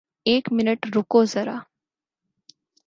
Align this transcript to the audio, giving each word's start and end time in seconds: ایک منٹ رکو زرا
ایک 0.29 0.45
منٹ 0.55 0.79
رکو 0.95 1.21
زرا 1.33 1.57